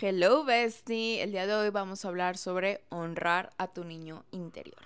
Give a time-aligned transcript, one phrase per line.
[0.00, 4.78] Hello bestie, el día de hoy vamos a hablar sobre honrar a tu niño interior.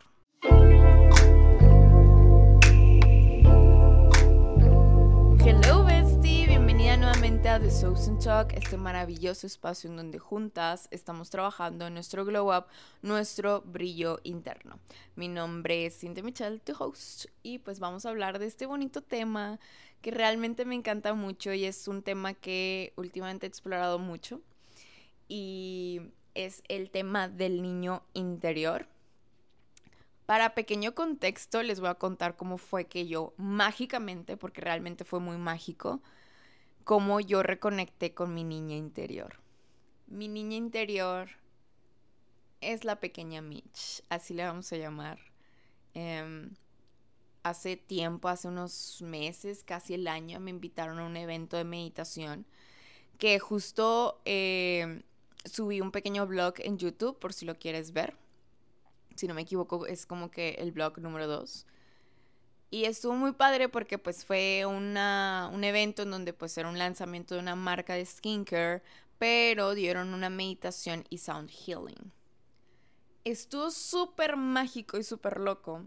[5.45, 10.89] Hello bestie, bienvenida nuevamente a The Souls and Talk, este maravilloso espacio en donde juntas
[10.91, 12.65] estamos trabajando en nuestro glow up,
[13.03, 14.79] nuestro brillo interno.
[15.15, 19.03] Mi nombre es Cintia Michelle, tu host, y pues vamos a hablar de este bonito
[19.03, 19.61] tema
[20.01, 24.41] que realmente me encanta mucho y es un tema que últimamente he explorado mucho
[25.35, 26.03] y
[26.35, 28.87] es el tema del niño interior.
[30.27, 35.21] Para pequeño contexto les voy a contar cómo fue que yo mágicamente, porque realmente fue
[35.21, 36.03] muy mágico,
[36.85, 39.41] cómo yo reconecté con mi niña interior.
[40.07, 41.31] Mi niña interior
[42.61, 45.19] es la pequeña Mitch, así le vamos a llamar.
[45.95, 46.51] Em,
[47.43, 52.45] hace tiempo, hace unos meses, casi el año, me invitaron a un evento de meditación
[53.17, 55.03] que justo em,
[55.45, 58.17] subí un pequeño blog en YouTube por si lo quieres ver.
[59.17, 61.67] Si no me equivoco, es como que el blog número 2.
[62.71, 66.79] Y estuvo muy padre porque pues fue una, un evento en donde pues era un
[66.79, 68.83] lanzamiento de una marca de skincare,
[69.19, 72.13] pero dieron una meditación y sound healing.
[73.25, 75.85] Estuvo súper mágico y súper loco.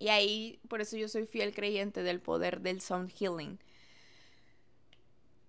[0.00, 3.58] Y ahí, por eso yo soy fiel creyente del poder del sound healing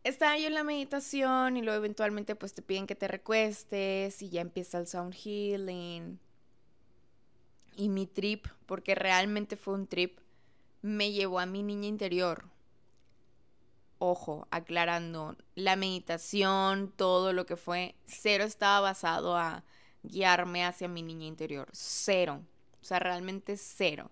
[0.03, 4.29] estaba yo en la meditación y luego eventualmente pues te piden que te recuestes y
[4.29, 6.19] ya empieza el sound healing.
[7.75, 10.19] Y mi trip, porque realmente fue un trip,
[10.81, 12.45] me llevó a mi niña interior.
[13.99, 19.63] Ojo, aclarando, la meditación, todo lo que fue, cero estaba basado a
[20.03, 21.67] guiarme hacia mi niña interior.
[21.73, 22.41] Cero.
[22.81, 24.09] O sea, realmente cero.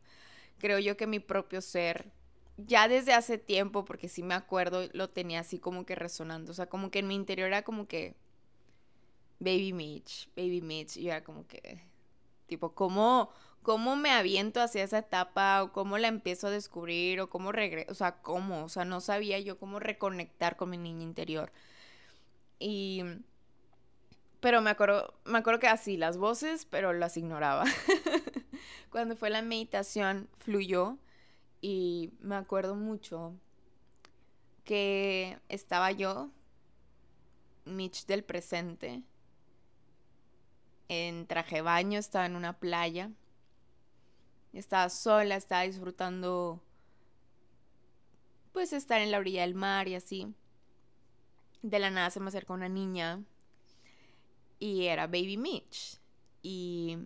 [0.57, 2.11] Creo yo que mi propio ser
[2.57, 6.51] ya desde hace tiempo, porque sí me acuerdo, lo tenía así como que resonando.
[6.51, 8.15] O sea, como que en mi interior era como que
[9.39, 10.97] Baby Mitch, Baby Mitch.
[10.97, 11.79] Y era como que,
[12.47, 13.29] tipo, ¿cómo,
[13.61, 15.63] cómo me aviento hacia esa etapa?
[15.63, 17.21] ¿O cómo la empiezo a descubrir?
[17.21, 17.91] ¿O cómo regreso?
[17.91, 18.65] O sea, ¿cómo?
[18.65, 21.51] O sea, no sabía yo cómo reconectar con mi niña interior.
[22.59, 23.03] Y...
[24.39, 27.65] Pero me acuerdo, me acuerdo que así, las voces, pero las ignoraba.
[28.91, 30.99] Cuando fue la meditación, fluyó
[31.61, 33.33] y me acuerdo mucho
[34.63, 36.29] que estaba yo,
[37.65, 39.03] Mitch del presente,
[40.89, 43.11] en traje baño, estaba en una playa.
[44.53, 46.61] Estaba sola, estaba disfrutando
[48.53, 50.33] pues estar en la orilla del mar y así.
[51.61, 53.23] De la nada se me acercó una niña
[54.59, 55.99] y era Baby Mitch.
[56.41, 56.97] Y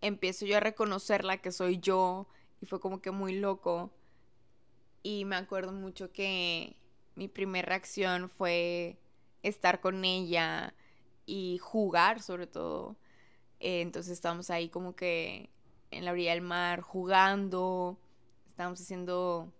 [0.00, 2.26] empiezo yo a reconocerla que soy yo
[2.60, 3.90] y fue como que muy loco.
[5.02, 6.76] Y me acuerdo mucho que
[7.14, 8.98] mi primera reacción fue
[9.42, 10.74] estar con ella
[11.26, 12.96] y jugar sobre todo.
[13.60, 15.50] Eh, entonces estábamos ahí como que
[15.90, 17.98] en la orilla del mar jugando,
[18.48, 19.52] estábamos haciendo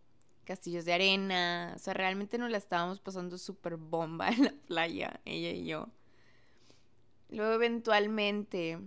[0.44, 5.20] castillos de arena, o sea, realmente nos la estábamos pasando súper bomba en la playa,
[5.24, 5.88] ella y yo.
[7.28, 8.78] Luego eventualmente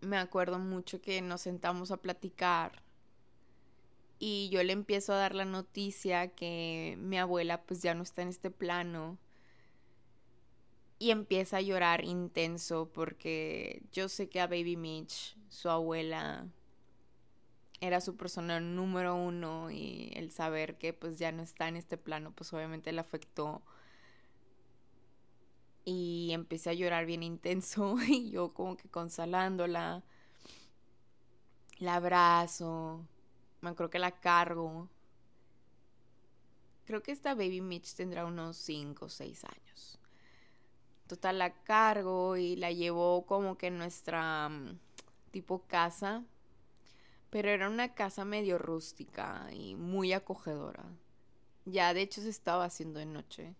[0.00, 2.82] me acuerdo mucho que nos sentamos a platicar
[4.18, 8.22] y yo le empiezo a dar la noticia que mi abuela pues ya no está
[8.22, 9.18] en este plano
[10.98, 16.48] y empieza a llorar intenso porque yo sé que a Baby Mitch, su abuela,
[17.80, 21.96] era su persona número uno y el saber que pues ya no está en este
[21.96, 23.62] plano pues obviamente le afectó
[25.88, 30.02] y empecé a llorar bien intenso y yo como que consolándola,
[31.78, 33.06] la abrazo,
[33.62, 34.90] me creo que la cargo.
[36.84, 39.98] Creo que esta baby Mitch tendrá unos 5 o 6 años.
[41.06, 44.78] Total, la cargo y la llevo como que en nuestra mm,
[45.30, 46.22] tipo casa.
[47.30, 50.84] Pero era una casa medio rústica y muy acogedora.
[51.64, 53.54] Ya de hecho se estaba haciendo de noche.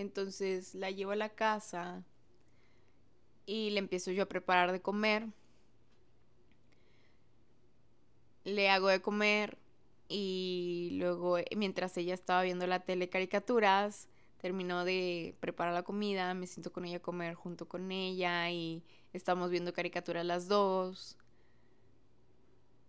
[0.00, 2.02] Entonces la llevo a la casa
[3.44, 5.28] y le empiezo yo a preparar de comer.
[8.44, 9.58] Le hago de comer
[10.08, 14.08] y luego mientras ella estaba viendo la tele caricaturas,
[14.38, 18.82] terminó de preparar la comida, me siento con ella a comer junto con ella y
[19.12, 21.18] estamos viendo caricaturas las dos.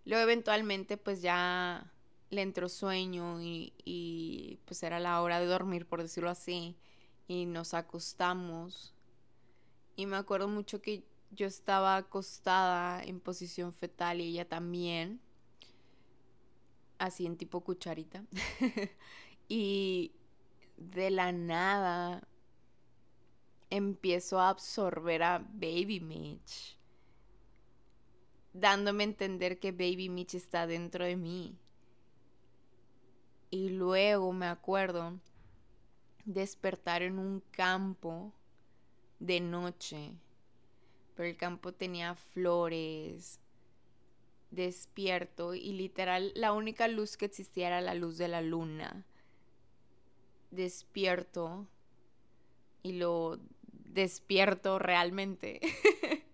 [0.05, 1.91] Luego eventualmente pues ya
[2.29, 6.77] le entró sueño y, y pues era la hora de dormir, por decirlo así
[7.31, 8.93] y nos acostamos.
[9.95, 15.21] Y me acuerdo mucho que yo estaba acostada en posición fetal y ella también.
[16.97, 18.25] Así en tipo cucharita.
[19.47, 20.11] y
[20.75, 22.27] de la nada
[23.69, 26.77] empiezo a absorber a Baby Mitch,
[28.51, 31.57] dándome a entender que Baby Mitch está dentro de mí.
[33.49, 35.17] Y luego me acuerdo
[36.25, 38.33] despertar en un campo
[39.19, 40.13] de noche,
[41.15, 43.39] pero el campo tenía flores,
[44.51, 49.05] despierto y literal la única luz que existía era la luz de la luna.
[50.51, 51.67] Despierto
[52.83, 53.39] y lo
[53.69, 55.61] despierto realmente.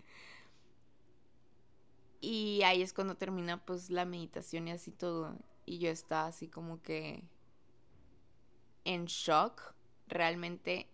[2.21, 5.37] y ahí es cuando termina pues la meditación y así todo.
[5.65, 7.23] Y yo estaba así como que
[8.85, 9.75] en shock,
[10.07, 10.88] realmente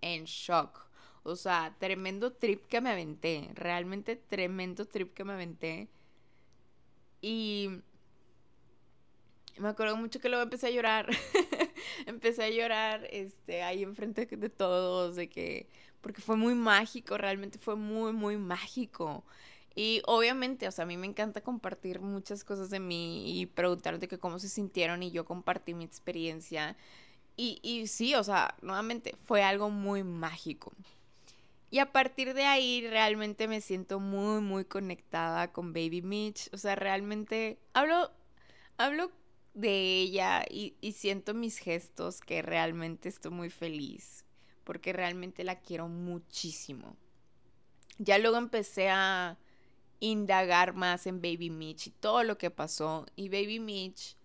[0.00, 0.86] en shock.
[1.22, 5.88] O sea, tremendo trip que me aventé, realmente tremendo trip que me aventé.
[7.20, 7.82] Y
[9.58, 11.08] me acuerdo mucho que luego empecé a llorar.
[12.06, 15.66] empecé a llorar este, ahí enfrente de todos, de que,
[16.00, 19.24] porque fue muy mágico, realmente fue muy, muy mágico.
[19.74, 23.98] Y obviamente, o sea, a mí me encanta compartir muchas cosas de mí y preguntar
[23.98, 26.76] de que cómo se sintieron y yo compartí mi experiencia.
[27.38, 30.72] Y, sí, o sea, nuevamente fue algo muy mágico.
[31.70, 36.48] Y a partir de ahí realmente me siento muy, muy conectada con Baby Mitch.
[36.52, 38.10] O sea, realmente hablo,
[38.78, 39.12] hablo
[39.52, 44.24] de ella y, y siento mis gestos que realmente estoy muy feliz.
[44.64, 46.96] Porque realmente la quiero muchísimo.
[47.98, 49.38] Ya luego empecé a
[50.00, 53.06] indagar más en Baby Mitch y todo lo que pasó.
[53.16, 54.15] Y Baby Mitch,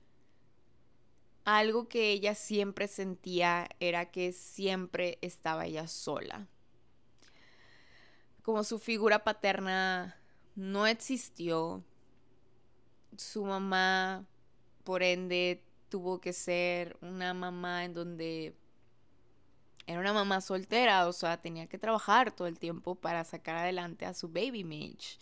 [1.46, 6.48] algo que ella siempre sentía era que siempre estaba ella sola
[8.42, 10.18] como su figura paterna
[10.56, 11.84] no existió,
[13.18, 14.26] su mamá,
[14.84, 18.56] por ende, tuvo que ser una mamá en donde
[19.86, 24.06] era una mamá soltera, o sea, tenía que trabajar todo el tiempo para sacar adelante
[24.06, 25.20] a su baby Mitch.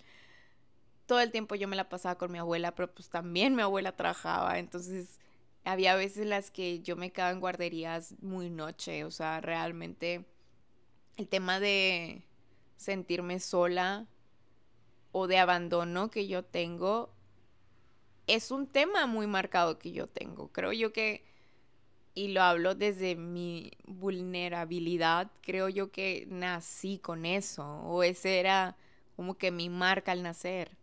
[1.05, 3.95] Todo el tiempo yo me la pasaba con mi abuela, pero pues también mi abuela
[3.95, 5.19] trabajaba, entonces
[5.71, 10.25] había veces en las que yo me quedaba en guarderías muy noche, o sea, realmente
[11.17, 12.23] el tema de
[12.75, 14.07] sentirme sola
[15.11, 17.13] o de abandono que yo tengo
[18.25, 20.49] es un tema muy marcado que yo tengo.
[20.51, 21.23] Creo yo que,
[22.15, 28.75] y lo hablo desde mi vulnerabilidad, creo yo que nací con eso, o ese era
[29.15, 30.77] como que mi marca al nacer,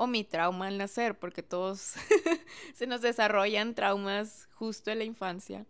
[0.00, 1.92] o mi trauma al nacer, porque todos
[2.74, 5.66] se nos desarrollan traumas justo en la infancia.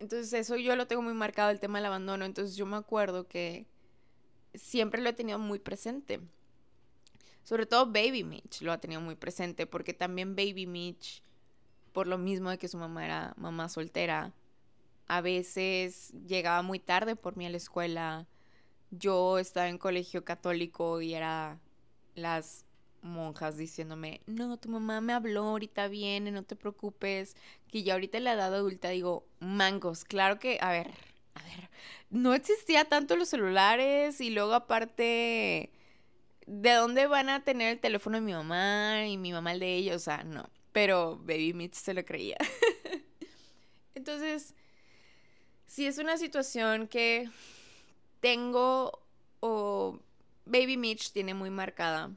[0.00, 2.24] Entonces eso yo lo tengo muy marcado, el tema del abandono.
[2.24, 3.66] Entonces yo me acuerdo que
[4.52, 6.22] siempre lo he tenido muy presente.
[7.44, 11.22] Sobre todo Baby Mitch lo ha tenido muy presente porque también Baby Mitch,
[11.92, 14.32] por lo mismo de que su mamá era mamá soltera,
[15.06, 18.26] a veces llegaba muy tarde por mí a la escuela.
[18.90, 21.60] Yo estaba en colegio católico y era
[22.16, 22.64] las
[23.04, 27.36] monjas diciéndome, no, tu mamá me habló, ahorita viene, no te preocupes,
[27.68, 30.90] que ya ahorita en la edad adulta digo, mangos, claro que, a ver,
[31.34, 31.70] a ver,
[32.10, 35.70] no existía tanto los celulares y luego aparte,
[36.46, 39.74] ¿de dónde van a tener el teléfono de mi mamá y mi mamá el de
[39.74, 39.96] ellos?
[39.96, 40.48] O sea, no.
[40.72, 42.36] Pero Baby Mitch se lo creía.
[43.94, 44.54] Entonces,
[45.66, 47.28] si es una situación que
[48.20, 49.00] tengo
[49.40, 50.00] o
[50.46, 52.10] Baby Mitch tiene muy marcada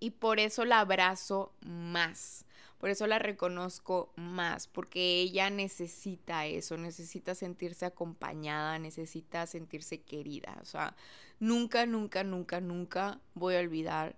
[0.00, 2.44] y por eso la abrazo más.
[2.78, 10.56] Por eso la reconozco más, porque ella necesita eso, necesita sentirse acompañada, necesita sentirse querida.
[10.62, 10.96] O sea,
[11.38, 14.16] nunca, nunca, nunca, nunca voy a olvidar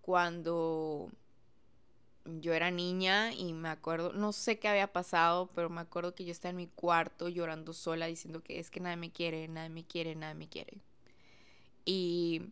[0.00, 1.10] cuando
[2.24, 6.24] yo era niña y me acuerdo, no sé qué había pasado, pero me acuerdo que
[6.24, 9.70] yo estaba en mi cuarto llorando sola diciendo que es que nadie me quiere, nadie
[9.70, 10.78] me quiere, nadie me quiere.
[11.84, 12.42] Y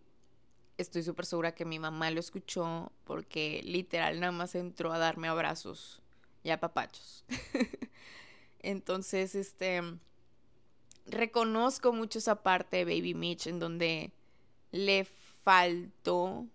[0.78, 5.28] estoy súper segura que mi mamá lo escuchó porque literal nada más entró a darme
[5.28, 6.00] abrazos
[6.42, 7.24] y papachos.
[8.60, 9.82] Entonces, este,
[11.06, 14.12] reconozco mucho esa parte de Baby Mitch en donde
[14.70, 16.46] le faltó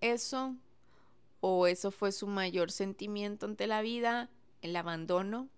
[0.00, 0.56] eso
[1.40, 4.28] o eso fue su mayor sentimiento ante la vida,
[4.60, 5.48] el abandono,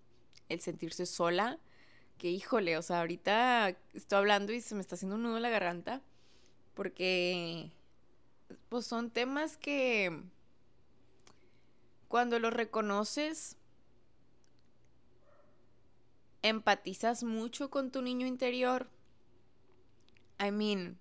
[0.48, 1.58] el sentirse sola,
[2.18, 5.42] que híjole, o sea, ahorita estoy hablando y se me está haciendo un nudo en
[5.42, 6.02] la garganta
[6.74, 7.70] porque
[8.70, 10.22] pues son temas que
[12.08, 13.56] cuando los reconoces,
[16.42, 18.88] empatizas mucho con tu niño interior.
[20.38, 20.98] I mean,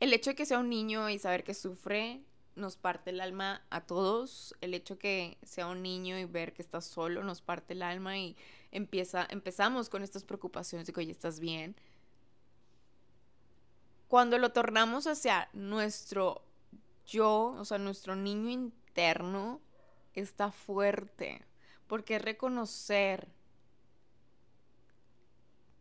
[0.00, 2.22] el hecho de que sea un niño y saber que sufre
[2.54, 4.54] nos parte el alma a todos.
[4.60, 7.82] El hecho de que sea un niño y ver que está solo nos parte el
[7.82, 8.36] alma y
[8.70, 11.74] empieza, empezamos con estas preocupaciones de que, oye, ¿estás bien?
[14.12, 16.42] cuando lo tornamos hacia nuestro
[17.06, 19.60] yo, o sea, nuestro niño interno,
[20.14, 21.44] está fuerte,
[21.86, 23.28] porque reconocer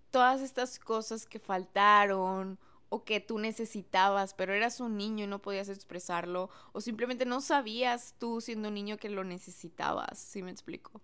[0.10, 2.60] todas estas cosas que faltaron
[2.90, 7.40] o que tú necesitabas, pero eras un niño y no podías expresarlo, o simplemente no
[7.40, 11.02] sabías tú siendo un niño que lo necesitabas, ¿sí me explico?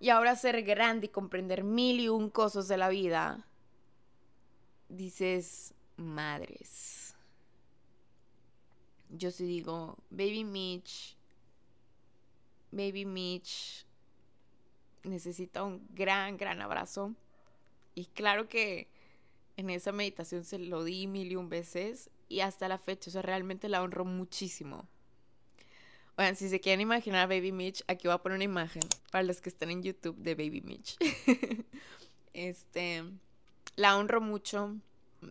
[0.00, 3.46] Y ahora ser grande y comprender mil y un cosas de la vida,
[4.88, 7.03] dices, madres.
[9.10, 11.16] Yo sí digo, baby Mitch,
[12.70, 13.86] baby Mitch
[15.04, 17.14] necesita un gran, gran abrazo.
[17.94, 18.88] Y claro que
[19.56, 23.12] en esa meditación se lo di mil y un veces y hasta la fecha, o
[23.12, 24.88] sea, realmente la honro muchísimo.
[26.16, 29.24] Oigan, si se quieren imaginar a Baby Mitch, aquí voy a poner una imagen para
[29.24, 30.96] los que están en YouTube de Baby Mitch.
[32.32, 33.04] este,
[33.76, 34.76] la honro mucho.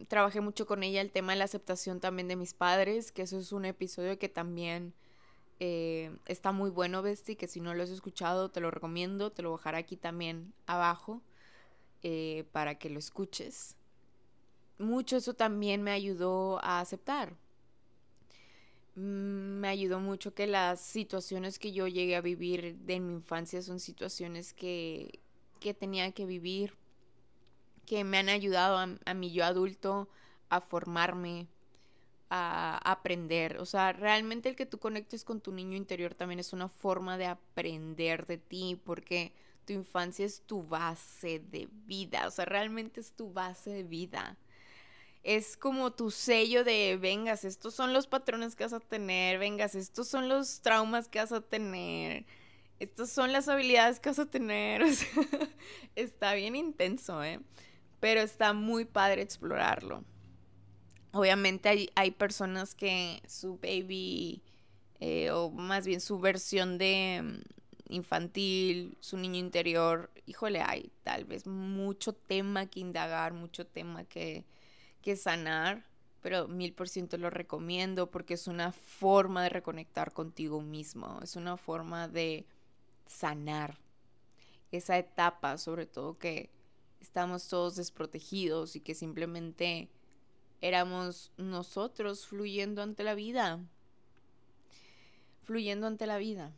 [0.07, 3.37] Trabajé mucho con ella el tema de la aceptación también de mis padres, que eso
[3.37, 4.93] es un episodio que también
[5.59, 9.41] eh, está muy bueno, Besti, que si no lo has escuchado te lo recomiendo, te
[9.41, 11.21] lo dejar aquí también abajo
[12.03, 13.75] eh, para que lo escuches
[14.77, 17.35] mucho eso también me ayudó a aceptar.
[18.95, 23.61] Mm, me ayudó mucho que las situaciones que yo llegué a vivir de mi infancia
[23.61, 25.19] son situaciones que,
[25.59, 26.75] que tenía que vivir,
[27.85, 30.09] que me han ayudado a, a mi yo adulto
[30.49, 31.47] a formarme,
[32.29, 33.57] a aprender.
[33.59, 37.17] O sea, realmente el que tú conectes con tu niño interior también es una forma
[37.17, 39.33] de aprender de ti, porque
[39.65, 42.27] tu infancia es tu base de vida.
[42.27, 44.37] O sea, realmente es tu base de vida
[45.23, 49.73] es como tu sello de, vengas, estos son los patrones que vas a tener, vengas,
[49.73, 52.25] estos son los traumas que vas a tener,
[52.79, 54.83] estas son las habilidades que vas a tener.
[55.95, 57.39] está bien intenso, ¿eh?
[58.03, 60.03] Pero está muy padre explorarlo.
[61.13, 64.41] Obviamente hay, hay personas que su baby,
[64.99, 71.23] eh, o más bien su versión de mm, infantil, su niño interior, híjole, hay tal
[71.23, 74.43] vez mucho tema que indagar, mucho tema que
[75.01, 75.85] que sanar,
[76.21, 81.37] pero mil por ciento lo recomiendo porque es una forma de reconectar contigo mismo, es
[81.37, 82.45] una forma de
[83.05, 83.77] sanar
[84.73, 86.49] esa etapa, sobre todo que
[87.03, 89.89] estamos todos desprotegidos y que simplemente
[90.61, 93.59] éramos nosotros fluyendo ante la vida,
[95.43, 96.53] fluyendo ante la vida.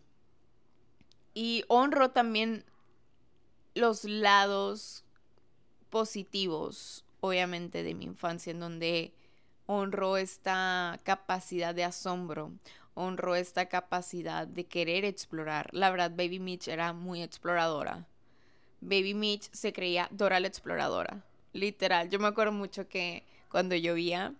[1.34, 2.64] Y honro también
[3.74, 5.04] los lados
[5.90, 9.14] positivos obviamente de mi infancia, en donde
[9.66, 12.52] honro esta capacidad de asombro,
[12.94, 15.70] honro esta capacidad de querer explorar.
[15.74, 18.06] La verdad, Baby Mitch era muy exploradora.
[18.86, 21.24] Baby Mitch se creía Dora la exploradora.
[21.54, 24.34] Literal, yo me acuerdo mucho que cuando llovía,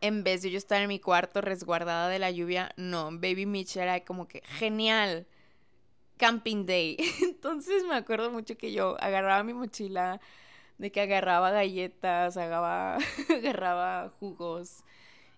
[0.00, 3.76] en vez de yo estar en mi cuarto resguardada de la lluvia, no, Baby Mitch
[3.76, 5.26] era como que genial.
[6.16, 6.96] Camping Day.
[7.22, 10.20] Entonces me acuerdo mucho que yo agarraba mi mochila,
[10.78, 12.98] de que agarraba galletas, agarraba,
[13.30, 14.84] agarraba jugos,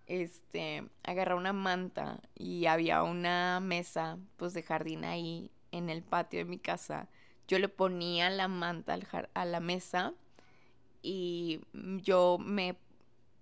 [0.06, 6.38] este, agarraba una manta y había una mesa pues de jardín ahí en el patio
[6.38, 7.08] de mi casa.
[7.50, 8.96] Yo le ponía la manta
[9.34, 10.14] a la mesa
[11.02, 12.76] y yo me,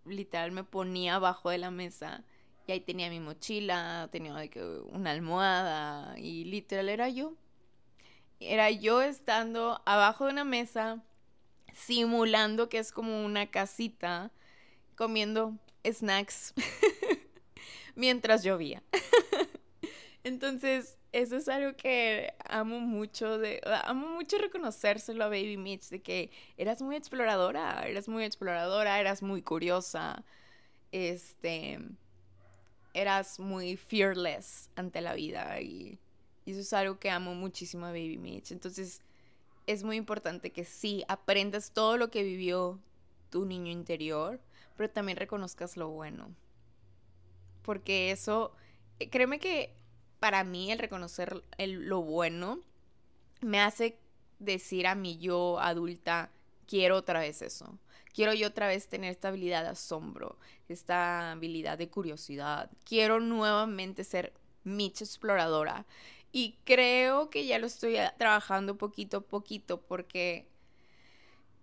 [0.06, 2.24] literal, me ponía abajo de la mesa
[2.66, 4.32] y ahí tenía mi mochila, tenía
[4.92, 7.34] una almohada y literal era yo.
[8.40, 11.04] Era yo estando abajo de una mesa
[11.74, 14.30] simulando que es como una casita
[14.96, 15.52] comiendo
[15.84, 16.54] snacks
[17.94, 18.82] mientras llovía.
[20.28, 23.40] Entonces, eso es algo que amo mucho
[23.84, 29.22] amo mucho reconocérselo a Baby Mitch de que eras muy exploradora, eras muy exploradora, eras
[29.22, 30.24] muy curiosa.
[30.92, 31.78] Este
[32.94, 35.98] eras muy fearless ante la vida y,
[36.44, 38.52] y eso es algo que amo muchísimo a Baby Mitch.
[38.52, 39.02] Entonces,
[39.66, 42.80] es muy importante que sí aprendas todo lo que vivió
[43.30, 44.40] tu niño interior,
[44.76, 46.34] pero también reconozcas lo bueno.
[47.62, 48.52] Porque eso,
[48.98, 49.74] eh, créeme que
[50.20, 52.60] para mí el reconocer lo bueno
[53.40, 53.98] me hace
[54.38, 56.30] decir a mi yo adulta,
[56.66, 57.78] quiero otra vez eso.
[58.14, 62.70] Quiero yo otra vez tener esta habilidad de asombro, esta habilidad de curiosidad.
[62.84, 64.32] Quiero nuevamente ser
[64.64, 65.86] Mitch exploradora
[66.32, 70.48] y creo que ya lo estoy trabajando poquito a poquito porque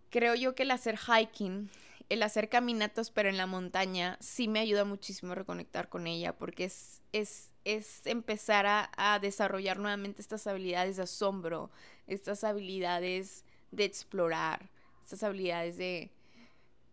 [0.10, 1.70] creo yo que el hacer hiking,
[2.10, 6.36] el hacer caminatas pero en la montaña, sí me ayuda muchísimo a reconectar con ella
[6.36, 11.72] porque es, es, es empezar a, a desarrollar nuevamente estas habilidades de asombro,
[12.08, 14.70] estas habilidades de explorar,
[15.04, 16.12] estas habilidades de,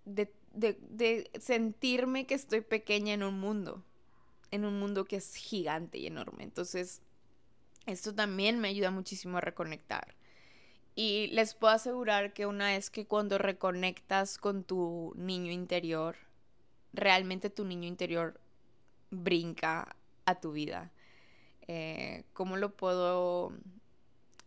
[0.05, 3.83] de, de, de sentirme que estoy pequeña en un mundo,
[4.51, 6.45] en un mundo que es gigante y enorme.
[6.45, 7.01] Entonces,
[7.87, 10.15] esto también me ayuda muchísimo a reconectar.
[10.95, 16.17] Y les puedo asegurar que una vez que cuando reconectas con tu niño interior,
[16.93, 18.39] realmente tu niño interior
[19.11, 19.97] brinca
[20.27, 20.93] a tu vida.
[21.69, 23.53] Eh, ¿Cómo lo puedo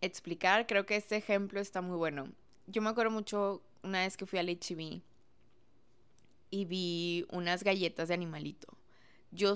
[0.02, 0.68] explicar?
[0.68, 2.28] Creo que este ejemplo está muy bueno.
[2.68, 5.02] Yo me acuerdo mucho una vez que fui al HB
[6.52, 8.68] y vi unas galletas de animalito.
[9.32, 9.56] Yo,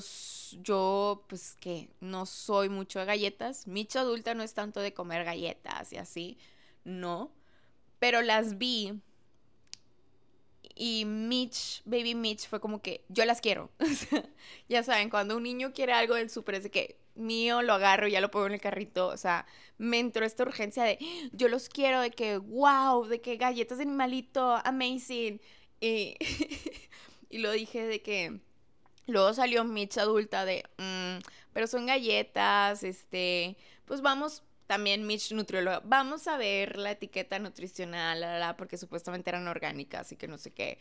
[0.61, 3.67] yo, pues que no soy mucho de galletas.
[3.67, 6.37] Micho adulta no es tanto de comer galletas y así,
[6.83, 7.31] no.
[7.99, 9.01] Pero las vi
[10.79, 13.69] y Mitch, Baby Mitch, fue como que yo las quiero.
[14.69, 18.07] ya saben, cuando un niño quiere algo del súper es de que mío lo agarro
[18.07, 19.07] y ya lo pongo en el carrito.
[19.07, 19.45] O sea,
[19.77, 20.97] me entró esta urgencia de
[21.33, 25.41] yo los quiero, de que wow, de que galletas de animalito, amazing.
[25.81, 26.15] Y,
[27.29, 28.39] y lo dije de que
[29.05, 31.21] luego salió Mitch adulta de, mm,
[31.51, 38.55] pero son galletas, este, pues vamos también Mitch nutrióloga, vamos a ver la etiqueta nutricional,
[38.55, 40.77] porque supuestamente eran orgánicas y que no sé qué.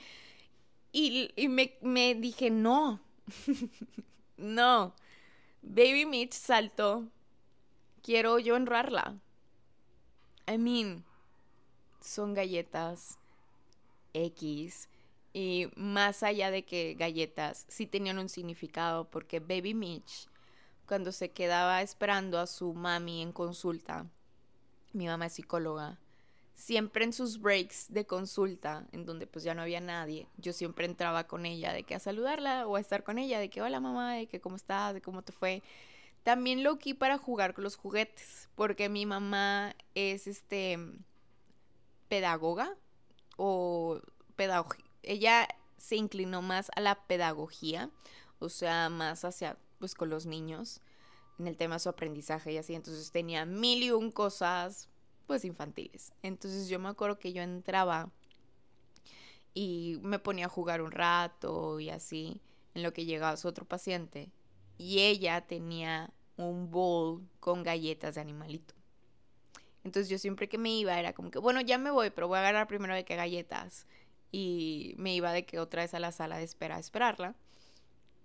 [0.93, 3.01] Y, me, me dije, no,
[4.37, 4.95] no,
[5.63, 7.09] Baby Mitch saltó,
[8.03, 9.17] quiero yo honrarla.
[10.47, 11.03] I mean,
[12.03, 13.19] son galletas
[14.13, 14.91] X.
[15.33, 20.28] Y más allá de que galletas, sí tenían un significado porque Baby Mitch
[20.89, 24.07] cuando se quedaba esperando a su mami en consulta,
[24.95, 25.99] mi mamá es psicóloga,
[26.55, 30.87] siempre en sus breaks de consulta, en donde pues ya no había nadie, yo siempre
[30.87, 33.81] entraba con ella de que a saludarla o a estar con ella, de que hola
[33.81, 35.63] mamá, de que cómo estás, de cómo te fue.
[36.23, 40.79] También lo quí para jugar con los juguetes, porque mi mamá es este
[42.09, 42.75] pedagoga
[43.37, 44.01] o
[44.37, 44.85] pedagogía.
[45.03, 47.91] Ella se inclinó más a la pedagogía,
[48.41, 50.81] o sea, más hacia pues con los niños
[51.39, 52.75] en el tema de su aprendizaje y así.
[52.75, 54.89] Entonces tenía mil y un cosas
[55.27, 56.13] pues infantiles.
[56.23, 58.11] Entonces yo me acuerdo que yo entraba
[59.55, 62.41] y me ponía a jugar un rato y así
[62.75, 64.31] en lo que llegaba su otro paciente.
[64.77, 68.75] Y ella tenía un bowl con galletas de animalito.
[69.85, 72.37] Entonces yo siempre que me iba era como que, bueno, ya me voy, pero voy
[72.37, 73.87] a agarrar primero de qué galletas.
[74.31, 77.35] Y me iba de que otra vez a la sala de espera a esperarla.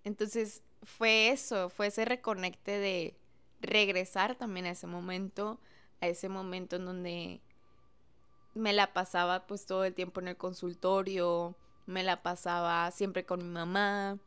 [0.04, 3.16] Entonces fue eso, fue ese reconecte de
[3.62, 5.60] regresar también a ese momento,
[6.02, 7.42] a ese momento en donde
[8.54, 13.40] me la pasaba pues todo el tiempo en el consultorio, me la pasaba siempre con
[13.40, 14.20] mi mamá.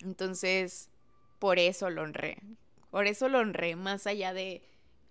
[0.00, 0.90] Entonces,
[1.38, 2.38] por eso lo honré.
[2.90, 4.62] Por eso lo honré, más allá de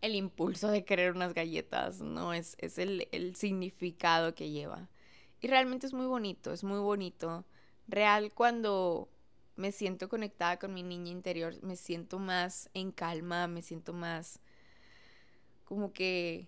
[0.02, 4.90] el impulso de querer unas galletas, no, es, es el, el significado que lleva.
[5.42, 7.46] Y realmente es muy bonito, es muy bonito.
[7.88, 9.10] Real cuando
[9.56, 14.40] me siento conectada con mi niña interior, me siento más en calma, me siento más
[15.66, 16.48] como que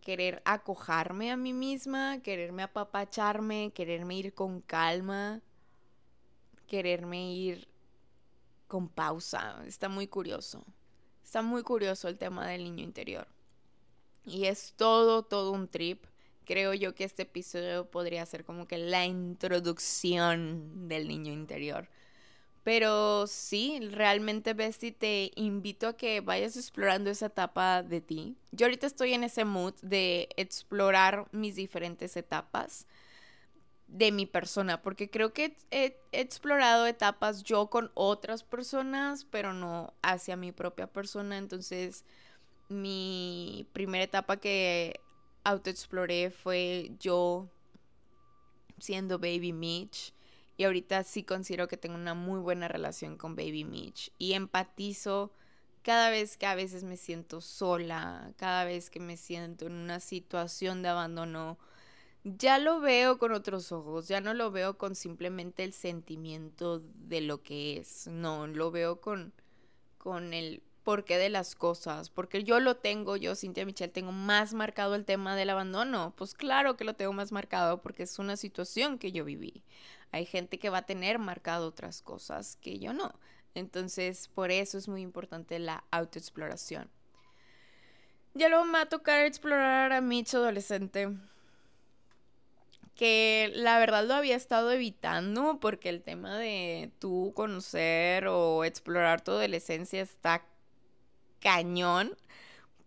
[0.00, 5.40] querer acojarme a mí misma, quererme apapacharme, quererme ir con calma,
[6.66, 7.68] quererme ir
[8.66, 9.62] con pausa.
[9.66, 10.64] Está muy curioso.
[11.24, 13.28] Está muy curioso el tema del niño interior.
[14.24, 16.04] Y es todo, todo un trip.
[16.44, 21.88] Creo yo que este episodio podría ser como que la introducción del niño interior
[22.62, 28.36] pero sí, realmente Bestie te invito a que vayas explorando esa etapa de ti.
[28.52, 32.86] Yo ahorita estoy en ese mood de explorar mis diferentes etapas
[33.88, 39.94] de mi persona, porque creo que he, explorado etapas yo con otras personas, pero no
[40.02, 41.38] hacia mi propia persona.
[41.38, 42.04] Entonces,
[42.68, 45.00] mi primera etapa que
[45.44, 47.48] autoexploré fue yo
[48.78, 50.12] siendo Baby Mitch
[50.60, 54.12] y ahorita sí considero que tengo una muy buena relación con Baby Mitch.
[54.18, 55.32] Y empatizo
[55.82, 60.00] cada vez que a veces me siento sola, cada vez que me siento en una
[60.00, 61.58] situación de abandono.
[62.24, 67.22] Ya lo veo con otros ojos, ya no lo veo con simplemente el sentimiento de
[67.22, 69.32] lo que es, no, lo veo con,
[69.96, 74.52] con el porqué de las cosas, porque yo lo tengo, yo, Cintia Michelle, tengo más
[74.52, 78.36] marcado el tema del abandono, pues claro que lo tengo más marcado porque es una
[78.36, 79.62] situación que yo viví.
[80.12, 83.12] Hay gente que va a tener marcado otras cosas que yo no.
[83.54, 86.90] Entonces, por eso es muy importante la autoexploración.
[88.34, 91.08] Ya luego me va a tocar explorar a Mitch adolescente.
[92.94, 99.22] Que la verdad lo había estado evitando porque el tema de tú conocer o explorar
[99.22, 100.44] tu adolescencia está
[101.40, 102.16] cañón.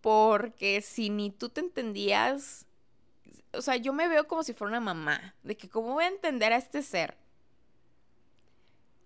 [0.01, 2.67] Porque si ni tú te entendías,
[3.53, 6.07] o sea, yo me veo como si fuera una mamá, de que cómo voy a
[6.07, 7.17] entender a este ser.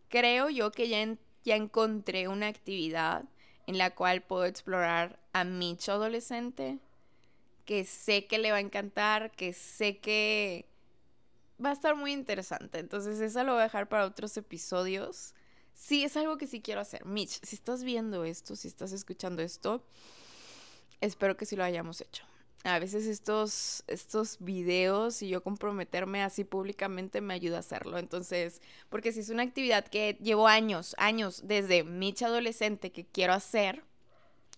[0.10, 3.26] Creo yo que ya, ya encontré una actividad
[3.68, 6.80] en la cual puedo explorar a mi adolescente,
[7.66, 10.66] que sé que le va a encantar, que sé que
[11.64, 12.80] va a estar muy interesante.
[12.80, 15.34] Entonces, eso lo voy a dejar para otros episodios.
[15.74, 17.06] Sí, es algo que sí quiero hacer.
[17.06, 19.84] Mitch, si estás viendo esto, si estás escuchando esto,
[21.02, 22.24] espero que sí lo hayamos hecho.
[22.64, 27.98] A veces estos, estos videos y yo comprometerme así públicamente me ayuda a hacerlo.
[27.98, 33.34] Entonces, porque si es una actividad que llevo años, años, desde Mitch adolescente que quiero
[33.34, 33.84] hacer,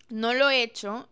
[0.08, 1.08] no lo he hecho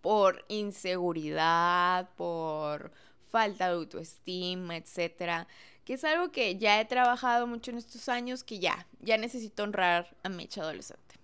[0.00, 2.90] por inseguridad, por
[3.30, 5.46] falta de autoestima, etcétera,
[5.84, 9.62] que es algo que ya he trabajado mucho en estos años, que ya, ya necesito
[9.62, 11.16] honrar a mi adolescente.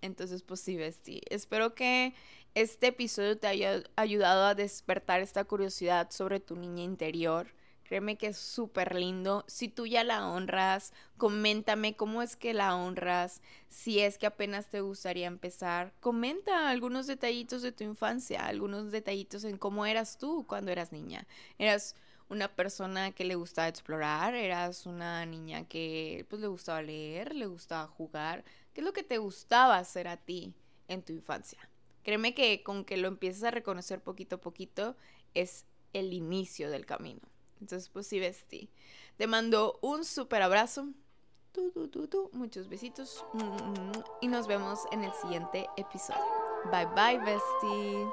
[0.00, 2.14] Entonces, pues sí, Besti, espero que
[2.54, 7.48] este episodio te haya ayudado a despertar esta curiosidad sobre tu niña interior
[7.88, 9.46] Créeme que es súper lindo.
[9.48, 13.40] Si tú ya la honras, coméntame cómo es que la honras.
[13.70, 19.44] Si es que apenas te gustaría empezar, comenta algunos detallitos de tu infancia, algunos detallitos
[19.44, 21.26] en cómo eras tú cuando eras niña.
[21.56, 21.96] Eras
[22.28, 27.46] una persona que le gustaba explorar, eras una niña que pues le gustaba leer, le
[27.46, 28.44] gustaba jugar.
[28.74, 30.52] ¿Qué es lo que te gustaba hacer a ti
[30.88, 31.58] en tu infancia?
[32.02, 34.96] Créeme que con que lo empieces a reconocer poquito a poquito
[35.34, 37.20] es el inicio del camino.
[37.60, 38.68] Entonces, pues sí, bestie.
[39.16, 40.88] Te mando un súper abrazo.
[42.32, 43.24] Muchos besitos.
[44.20, 46.22] Y nos vemos en el siguiente episodio.
[46.70, 48.06] Bye bye, bestie.